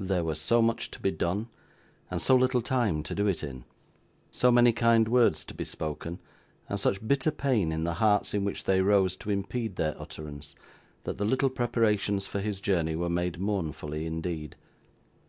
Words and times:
There 0.00 0.24
was 0.24 0.40
so 0.40 0.60
much 0.60 0.90
to 0.90 0.98
be 0.98 1.12
done, 1.12 1.46
and 2.10 2.20
so 2.20 2.34
little 2.34 2.62
time 2.62 3.04
to 3.04 3.14
do 3.14 3.28
it 3.28 3.44
in; 3.44 3.64
so 4.28 4.50
many 4.50 4.72
kind 4.72 5.06
words 5.06 5.44
to 5.44 5.54
be 5.54 5.62
spoken, 5.64 6.18
and 6.68 6.80
such 6.80 7.06
bitter 7.06 7.30
pain 7.30 7.70
in 7.70 7.84
the 7.84 7.94
hearts 8.02 8.34
in 8.34 8.44
which 8.44 8.64
they 8.64 8.80
rose 8.80 9.14
to 9.18 9.30
impede 9.30 9.76
their 9.76 9.94
utterance; 9.96 10.56
that 11.04 11.16
the 11.16 11.24
little 11.24 11.48
preparations 11.48 12.26
for 12.26 12.40
his 12.40 12.60
journey 12.60 12.96
were 12.96 13.08
made 13.08 13.38
mournfully 13.38 14.04
indeed. 14.04 14.56